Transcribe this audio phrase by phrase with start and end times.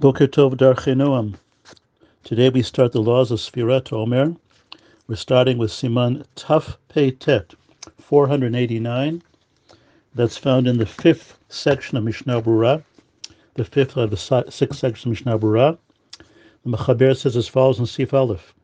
[0.00, 1.34] Boker Tov Darchenoam.
[2.24, 4.34] Today we start the laws of Sfirat Omer.
[5.06, 7.52] We're starting with Siman Taf Pei Tet,
[7.98, 9.22] 489.
[10.14, 12.82] That's found in the fifth section of Mishnah Berurah,
[13.56, 14.16] the fifth of the
[14.48, 15.76] sixth section of Mishnah Berurah.
[16.64, 18.54] The Mechaber says as follows in Sif Aleph.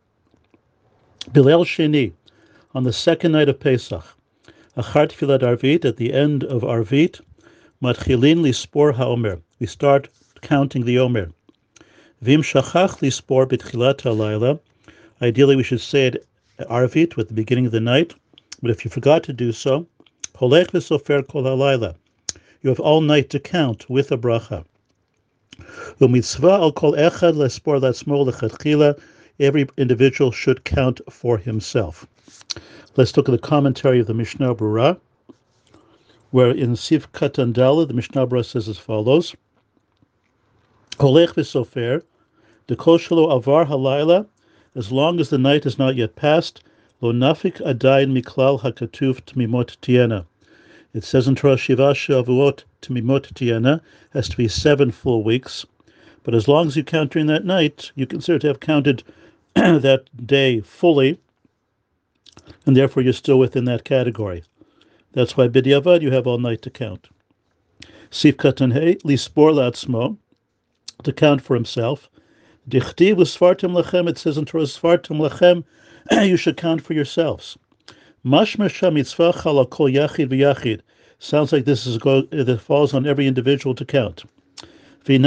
[1.32, 2.14] Bilel Sheni,
[2.74, 4.06] on the second night of Pesach,
[4.74, 7.20] Achar Tfilat Arvit, at the end of Arvit,
[7.82, 9.42] Matchilin Lispor HaOmer.
[9.60, 10.08] We start
[10.46, 11.32] counting the Omer.
[12.22, 14.60] Vim shachach lispor b'tchilat halayla.
[15.20, 16.24] Ideally, we should say it
[16.70, 18.14] arvit with the beginning of the night.
[18.62, 19.88] But if you forgot to do so,
[20.36, 21.96] holech l'sofer kol halayla.
[22.62, 24.64] You have all night to count with a bracha.
[26.00, 29.00] Umitzvah al kol echad lespor latzmo lechatchila.
[29.40, 32.06] Every individual should count for himself.
[32.94, 35.00] Let's look at the commentary of the Mishnah Berurah,
[36.30, 39.34] where in Sif Katandala, the Mishnah Berurah says as follows.
[40.98, 42.02] Kolech v'sofer,
[42.68, 44.26] the koshelo avar halayla,
[44.74, 46.62] as long as the night has not yet passed,
[47.02, 50.24] lo nafik adayin miklal hakatuf tmimot tiena.
[50.94, 53.82] It says in Torah Shiva Shavuot tmimot tiena
[54.14, 55.66] has to be seven full weeks,
[56.22, 59.02] but as long as you count during that night, you consider to have counted
[59.54, 61.18] that day fully,
[62.64, 64.44] and therefore you're still within that category.
[65.12, 67.08] That's why b'diavad you have all night to count.
[68.10, 70.16] Sif katan hey lispor latzmo
[71.02, 72.08] to count for himself.
[72.68, 75.64] Dichtiv svartim lechem, it says in Torah, svartim lechem,
[76.28, 77.58] you should count for yourselves.
[78.24, 80.80] Mashma shamitzvah chala kol yachid v'yachid.
[81.18, 84.24] Sounds like this is go, that falls on every individual to count.
[85.06, 85.22] Some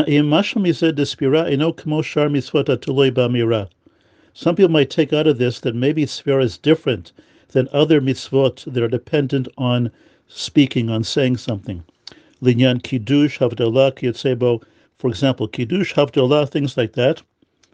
[4.55, 7.11] people might take out of this that maybe sphera is different
[7.49, 9.89] than other mitzvot that are dependent on
[10.27, 11.83] speaking, on saying something.
[12.43, 14.61] Linyan kiddush havdalah kiyotzebo
[14.99, 17.21] for example, Kiddush, Havdalah, things like that,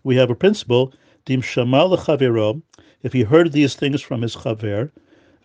[0.04, 0.94] we have a principle,
[1.26, 2.62] Dim Shamal Chavero,
[3.02, 4.92] if he heard these things from his Chaver,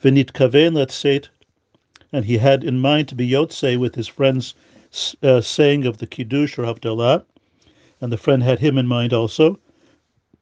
[0.05, 0.77] Vinit Kaven,
[1.07, 1.31] it,
[2.13, 4.55] and he had in mind to be Yotze with his friend's
[5.23, 7.25] uh, saying of the Kiddush or Havdalah,
[8.03, 9.59] and the friend had him in mind also,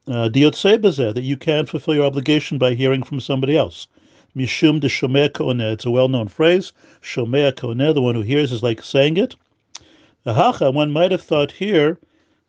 [0.07, 3.87] uh, that you can fulfill your obligation by hearing from somebody else.
[4.35, 6.73] Mishum de Shomea Kooneh, it's a well known phrase.
[7.01, 9.37] Shomea Kooneh, the one who hears is like saying it.
[10.25, 11.97] Ahacha, one might have thought here,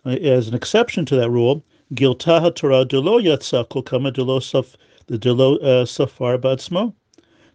[0.05, 1.63] uh, as an exception to that rule,
[1.95, 4.75] Giltaha Torah delo yatsa kol kama delo saf
[5.07, 6.93] the delo uh, safar batzmo,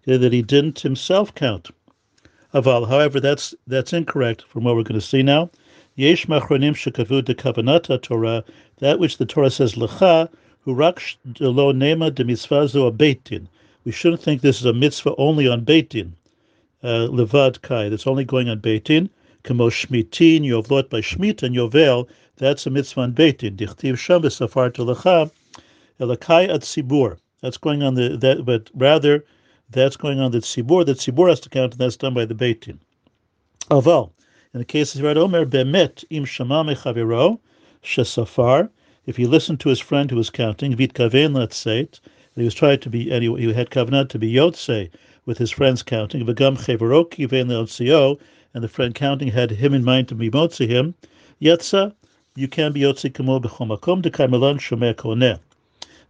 [0.05, 1.69] that he didn't himself count.
[2.53, 5.49] Aval, however, that's that's incorrect from what we're going to see now.
[5.95, 8.45] Yesh machronim shekavu de kavanata Torah,
[8.77, 10.29] that which the Torah says lecha,
[10.61, 11.01] who rak
[11.33, 13.47] delo nema de mitzvazu a.
[13.83, 16.13] We shouldn't think this is a mitzvah only on beitin.
[16.81, 19.09] Uh, levad kai, that's only going on beitin.
[19.45, 23.55] Kamo Shmitin, Yovlot by Shmit and Yovel, that's a mitzvah on Beitin.
[23.55, 25.29] Dichtiv Sham Safar Telecha,
[25.99, 27.17] Elakai at Sibur.
[27.41, 29.23] That's going on the that, but rather
[29.69, 30.83] that's going on the Sibur.
[30.83, 32.79] That Sibur has to count, and that's done by the Beitin.
[33.69, 34.11] Aval,
[34.55, 37.39] in the case of Yirad Omer, Bemet im Shama Mechaviro
[37.83, 38.69] Shesafar.
[39.05, 41.99] If he listened to his friend who was counting, Vit Kaven, let's say it,
[42.35, 44.89] he was trying to be, and he, he had kavanah to be Yotze
[45.25, 46.25] with his friends counting.
[46.25, 48.19] V'gam Chevarok Kiven Leotzio,
[48.55, 50.95] and the friend counting had him in mind to be motzi him,
[51.41, 51.93] yetza,
[52.35, 55.37] you can be yotzi kamo b'chomakom de kaimelan shomer koneh.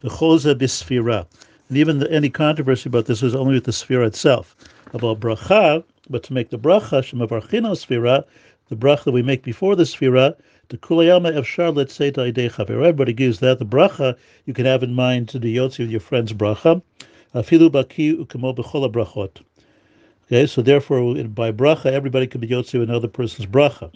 [0.03, 1.25] V'choze bisfira.
[1.69, 4.55] And even the, any controversy about this was only with the sfira itself.
[4.93, 8.23] About bracha, but to make the bracha, shemavarchino sfira,
[8.69, 10.35] the bracha we make before the sfira,
[10.69, 12.69] the kulayama efshar, let's say to chaver.
[12.69, 13.57] Everybody gives that.
[13.57, 16.83] The bracha you can have in mind to the yotzi with your friend's bracha.
[17.33, 19.41] Afilu baki ukamo b'chol brachot.
[20.27, 23.91] Okay, so therefore, by bracha, everybody can be yotze another person's bracha.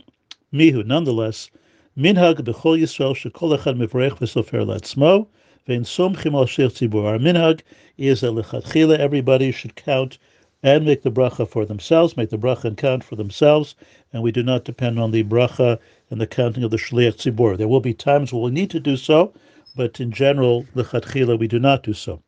[0.54, 1.50] Mihu, nonetheless,
[1.98, 5.26] minhag b'chol Yisrael shekol echad mivrech v'sofer latzmo
[5.68, 7.06] ve'in somchim al sheich tzibur.
[7.06, 7.62] Our minhag
[7.98, 10.20] is that lechatchila everybody should count
[10.62, 13.74] and make the bracha for themselves, make the bracha and count for themselves,
[14.14, 15.80] and we do not depend on the bracha
[16.12, 17.58] and the counting of the shliach tzibur.
[17.58, 19.34] There will be times when we need to do so,
[19.76, 22.22] but in general, lechatchila we do not do so.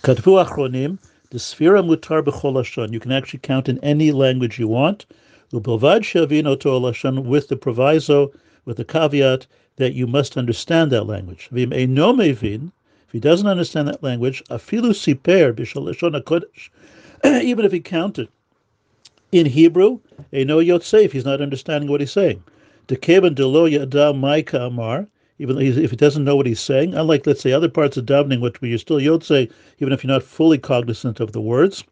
[0.00, 0.98] Katvu achronim.
[1.34, 5.04] The Sfira Mutar B'chol You can actually count in any language you want.
[5.52, 8.30] Ubelvad Shavino Lashon with the proviso,
[8.64, 11.48] with the caveat that you must understand that language.
[11.50, 12.70] Vim Mevin,
[13.08, 16.70] if he doesn't understand that language, Afilu Siper B'Shalashon HaKodesh,
[17.42, 18.28] even if he counted
[19.32, 19.98] in Hebrew,
[20.32, 22.44] Eno Yotzei, if he's not understanding what he's saying.
[22.86, 25.08] Dekevan Delo Yada Maika Amar,
[25.38, 26.94] even if he doesn't know what he's saying.
[26.94, 29.50] Unlike, let's say, other parts of davening, which you're still yotze,
[29.80, 31.84] even if you're not fully cognizant of the words.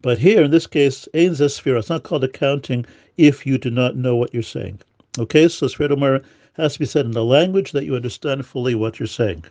[0.00, 1.78] But here, in this case, ein zesfira.
[1.78, 2.84] It's not called accounting
[3.16, 4.80] if you do not know what you're saying.
[5.18, 6.24] Okay, so Sfirot
[6.54, 9.44] has to be said in a language that you understand fully what you're saying.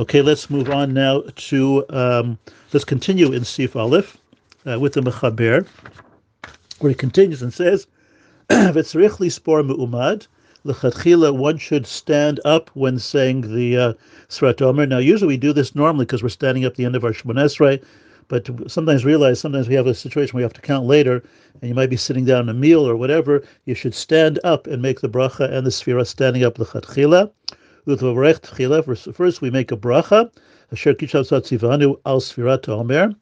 [0.00, 2.38] Okay, let's move on now to, um,
[2.72, 4.18] let's continue in Sif Aleph
[4.66, 5.66] uh, with the Mechaber,
[6.80, 7.86] where he continues and says,
[8.50, 10.26] V'tzrich spor me'umad,
[10.64, 13.92] L'chatchila, one should stand up when saying the uh,
[14.60, 14.86] Omer.
[14.86, 17.34] Now, usually we do this normally because we're standing up the end of our Shemon
[17.34, 17.82] Esrei,
[18.28, 21.22] but sometimes realize sometimes we have a situation we have to count later,
[21.60, 23.42] and you might be sitting down a meal or whatever.
[23.64, 27.30] You should stand up and make the bracha and the sfira standing up l'chatchila.
[29.14, 30.30] First, we make a bracha.
[30.70, 33.16] Asher kishav tzivanu al sfirat.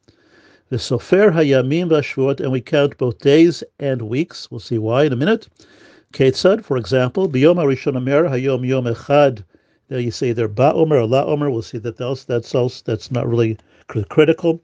[0.69, 4.51] The sofer hayamim v'ashvuot, and we count both days and weeks.
[4.51, 5.49] We'll see why in a minute.
[6.13, 9.45] Ketzad, for example, biyom harishon omer hayom yom echad.
[9.89, 11.51] There you say either ba omer or la omer.
[11.51, 14.61] We'll see that that's that's also that's not really critical.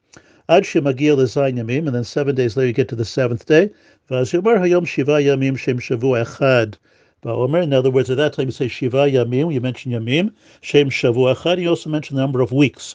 [0.48, 3.70] Ad shemagil zayin yamim, and then seven days later you get to the seventh day.
[4.08, 6.74] Vaz yomer hayom shiva yamim shem shavu echad.
[7.22, 7.62] Ba'omer.
[7.62, 11.34] In other words, at that time you say Shiva Yamim, you mention Yamim, Shem Shavu
[11.34, 12.94] Echad, you also mention the number of weeks.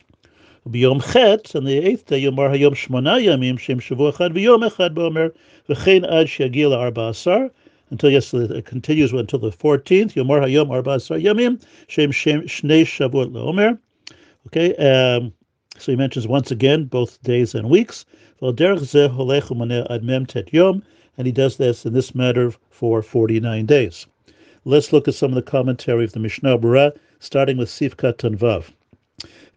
[0.70, 4.94] B'yom Chet, on the eighth day, Yomar Hayom Shmona Yamim, Shem Shavu Echad, V'yom Echad
[4.94, 5.34] Ba'omer,
[5.68, 7.50] V'chein Ad Shiagil Arba Asar,
[7.92, 13.32] until yes, it continues until the 14th, Yomar Hayom Arba Yamim, Shem Shem Shnei Shavuot
[13.32, 13.78] La'omer.
[14.48, 15.32] Okay, um,
[15.78, 18.06] so he mentions once again both days and weeks.
[18.42, 18.58] And
[21.28, 24.08] he does this in this matter for 49 days.
[24.64, 28.72] Let's look at some of the commentary of the Mishnah Berurah, starting with Sifkat Tanvav.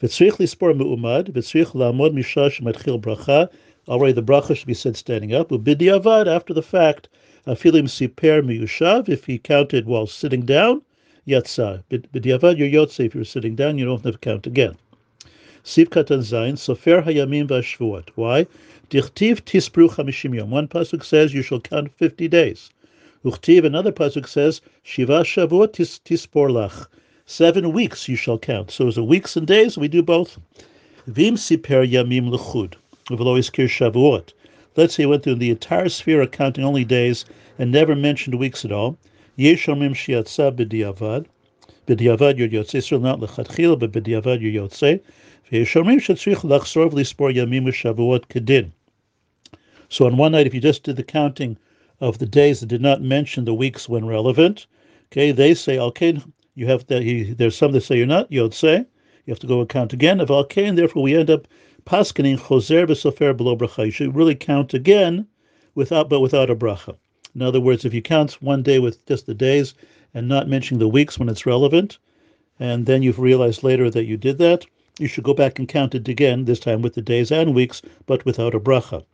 [0.01, 3.49] V'tzrich lispor me'umad, v'tzrich la'amod misha shematchil bracha.
[3.89, 5.51] Already the bracha should be said standing up.
[5.51, 7.09] U'bidiavad, after the fact,
[7.47, 10.83] afilim siper miyushav, if he counted while sitting down,
[11.27, 11.83] yatsa.
[11.91, 13.07] Bidiavad, you're.
[13.07, 14.77] If you're sitting down, you don't have to count again.
[15.65, 18.09] Sifkat Zayin, sofer hayamim v'ashvuot.
[18.17, 18.47] Why?
[18.91, 20.51] Dichtiv tispru chamishim yom.
[20.51, 22.71] One pasuk says you shall count 50 days.
[23.25, 26.87] Uchtiv, another pasuk says, Shiva Shavuot tis, tispor lach.
[27.25, 28.71] Seven weeks you shall count.
[28.71, 29.79] So is it weeks and days?
[29.79, 30.39] We do both.
[31.07, 32.75] Vim siper yamim lechud.
[33.09, 34.35] We will always kir Shavuot.
[34.77, 37.25] Let's say he went through the entire sfira counting only days
[37.59, 38.99] and never mentioned weeks at all.
[39.39, 41.27] Yeshomim shiatza b'diavad.
[41.87, 42.75] B'diavad yer yotze.
[42.75, 45.01] Israel not lechatchil, but b'diavad yer yotze.
[45.51, 48.73] V'yeshomim shetzrich lachsorv lispor yamim Shavuot kedin.
[49.89, 51.57] So on one night, if you just did the counting
[52.01, 54.67] of the days that did not mention the weeks when relevant.
[55.13, 56.21] Okay, they say okay,
[56.55, 57.35] you have that.
[57.39, 58.85] There's some that say you're not say.
[59.27, 61.47] You have to go and count again of al and therefore we end up
[61.85, 63.87] paskening choser v'sofer below bracha.
[63.87, 65.27] You should really count again,
[65.75, 66.97] without but without a bracha.
[67.35, 69.75] In other words, if you count one day with just the days
[70.15, 71.99] and not mentioning the weeks when it's relevant,
[72.59, 74.65] and then you've realized later that you did that,
[74.99, 77.83] you should go back and count it again, this time with the days and weeks,
[78.07, 79.05] but without a bracha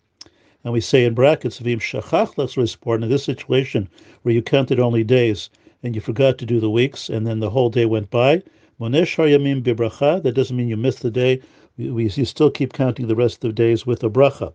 [0.62, 3.88] and we say in brackets, Vim Shachach Lasrisport, in this situation
[4.22, 5.48] where you counted only days
[5.82, 8.42] and you forgot to do the weeks, and then the whole day went by,
[8.78, 11.40] that doesn't mean you missed the day.
[11.80, 14.52] We, still keep counting the rest of the days with a bracha.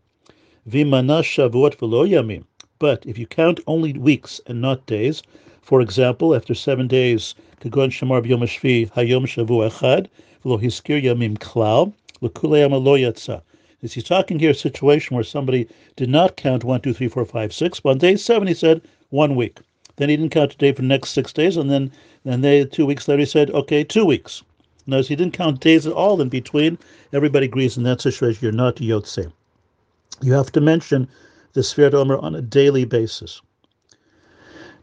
[0.69, 2.43] Vimanash Shavuot Velo Yamim.
[2.77, 5.23] But if you count only weeks and not days,
[5.63, 10.05] for example, after seven days, Kagon Shamar B'Yom Shvi Hayom Shavu Echad,
[10.43, 13.41] Velo Hiskir Yamim Klal, L'Kulei Amalo Yatsa.
[13.81, 17.25] Is he talking here a situation where somebody did not count one, two, three, four,
[17.25, 17.81] five, six?
[17.85, 19.57] On day seven, he said one week.
[19.95, 21.91] Then he didn't count a day for the next six days, and then
[22.23, 24.43] and they two weeks later he said, okay, two weeks.
[24.87, 26.77] Notice he didn't count days at all in between.
[27.13, 29.31] Everybody agrees in that situation you're not Yotze.
[30.21, 31.07] You have to mention
[31.53, 33.41] the Sfirot Omer on a daily basis.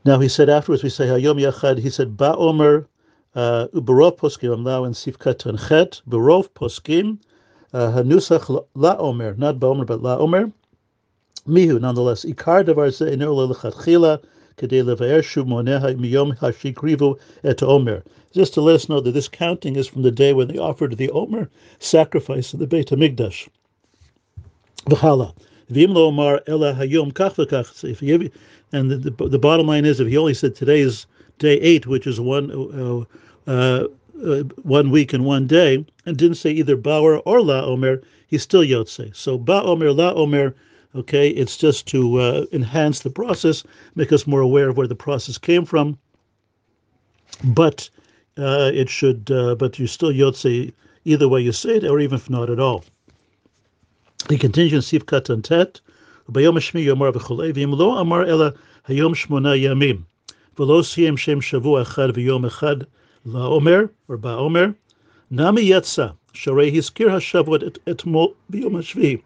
[0.05, 2.87] Now he said afterwards, we say Hayom Yachad, he said Ba Omer
[3.35, 7.19] uh, Uberov Poskim, I'm now in Sifkat Chet, Berov Poskim,
[7.73, 10.53] Hanusach La Omer, not Baomer, but La Omer.
[11.47, 12.25] Mihu, nonetheless.
[12.25, 14.27] Ikar davar ze'enu lechatchila kedei
[18.33, 20.97] Just to let us know that this counting is from the day when they offered
[20.97, 23.49] the Omer sacrifice in the Beit HaMikdash.
[28.73, 31.07] And the, the, the, bottom line is, if he only said today is
[31.39, 33.05] day eight, which is one uh,
[33.51, 33.87] uh,
[34.25, 38.43] uh, one week and one day, and didn't say either Ba'omer or La Omer, he's
[38.43, 39.15] still Yotze.
[39.15, 40.55] So Ba Omer, La Omer,
[40.95, 44.95] okay, it's just to uh, enhance the process, make us more aware of where the
[44.95, 45.99] process came from.
[47.45, 47.89] But
[48.39, 50.73] uh, it should, uh, but you still Yotze
[51.05, 52.85] either way you say it, or even if not at all.
[54.29, 55.43] He continues in Sif Katan
[56.31, 58.55] Bayom Shmi Yomar V'Cholei, Lo Amar Ela
[58.89, 60.05] Hayom Shmona Yamim,
[60.57, 62.87] V'lo Siyem Shem Shavu Echad V'Yom Echad
[63.25, 64.75] La Omer or Ba Omer,
[65.31, 69.23] Nami Yetza, Sharei Hiskir Hashavot Etmol Biyom Hashvi.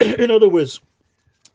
[0.18, 0.80] In other words,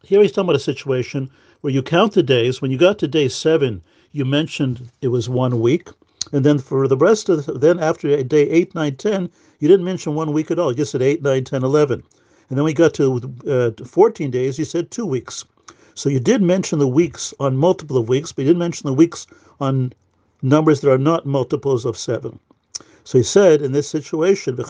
[0.04, 1.30] here he's talking about a situation
[1.62, 2.62] where you count the days.
[2.62, 3.82] When you got to day seven,
[4.12, 5.90] you mentioned it was one week.
[6.32, 9.30] And then for the rest of the, then after day 8, 9, 10,
[9.60, 10.72] you didn't mention one week at all.
[10.72, 12.04] You just said 8, 9, 10, 11.
[12.50, 15.46] And then we got to uh, 14 days, you said two weeks.
[15.94, 18.94] So you did mention the weeks on multiple of weeks, but you didn't mention the
[18.94, 19.28] weeks
[19.60, 19.94] on
[20.42, 22.40] numbers that are not multiples of seven.
[23.04, 24.66] So he said in this situation, or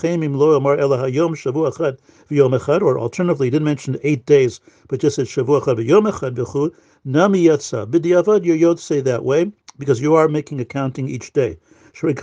[2.99, 6.71] alternatively, he didn't mention eight days, but just said Shavua Echad
[7.03, 7.85] nami yatsa.
[7.85, 11.57] B'diavad, you yod say that way because you are making accounting each day.
[12.01, 12.17] And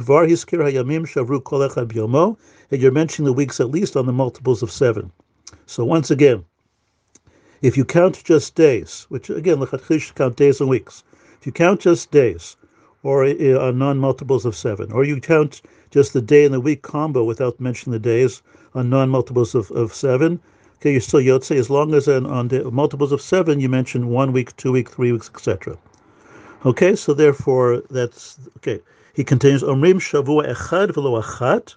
[2.82, 5.12] you're mentioning the weeks at least on the multiples of seven.
[5.66, 6.44] So once again,
[7.60, 11.04] if you count just days, which again, lechatchish count days and weeks.
[11.40, 12.56] If you count just days,
[13.02, 16.82] or uh, on non-multiples of seven, or you count just the day and the week
[16.82, 18.42] combo without mentioning the days
[18.74, 20.40] on non-multiples of, of seven.
[20.76, 24.08] Okay, you're still Yotze as long as on, on the multiples of seven you mention
[24.08, 25.76] one week, two week, three weeks, etc.
[26.64, 28.80] Okay, so therefore that's okay.
[29.14, 31.74] He continues, Omrim Shavua Echad v'lo Achat.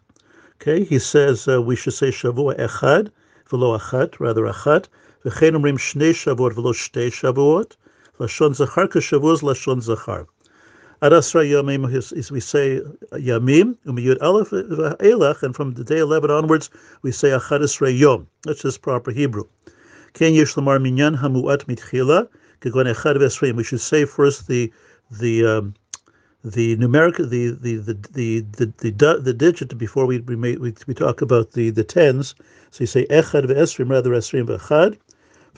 [0.62, 3.12] Okay, he says uh, we should say Shavua Echad
[3.50, 4.88] v'lo Achat, rather Achat.
[5.26, 7.78] V'chein Omrim Shnei Shavuot v'lo Shtei Shavuot.
[8.20, 10.28] Lashon Zachar Keshavuot Lashon Zachar.
[11.02, 15.98] Arasra Yamim is we say uh, Yamim, Umiyud Aleph uh, Elach, and from the day
[15.98, 16.70] 11 onwards
[17.02, 18.28] we say Acharisra Yom.
[18.44, 19.46] That's just proper Hebrew.
[20.14, 22.28] Ken yeshlamar Minyan Hamuat Mitchila,
[22.62, 23.56] Kegon Echad Vesreim.
[23.56, 24.72] We should say first the
[25.10, 25.74] the um,
[26.44, 30.76] the numeric the the the the the, the, the, digit before we we, make, we
[30.86, 32.36] we talk about the the tens.
[32.70, 35.00] So you say Echad Vesreim rather Esreim Vechad.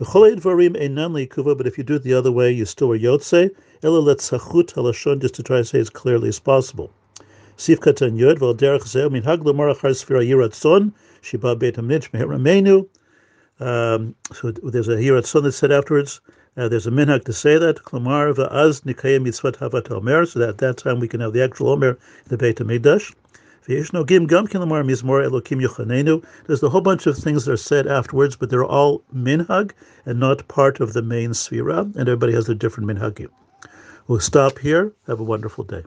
[0.03, 3.50] But if you do it the other way, you still are yotze.
[3.81, 6.91] Ela letzachut halashon, just to try to say as clearly as possible.
[7.55, 10.91] Sif katan yod derech zeh min achar sfira
[11.22, 11.77] shiba beit.
[13.60, 16.19] Um, so there's a yehi ratzon that said afterwards.
[16.57, 17.77] Uh, there's a minhag to say that.
[17.77, 20.25] Klamar va'az nikayim mitzvat havat omer.
[20.25, 23.13] So that at that time we can have the actual omer the Beit Hamikdash.
[23.65, 24.03] There's a
[26.70, 29.72] whole bunch of things that are said afterwards, but they're all minhag
[30.05, 33.29] and not part of the main sfira, and everybody has a different minhagim.
[34.08, 34.91] We'll stop here.
[35.08, 35.84] Have a wonderful day.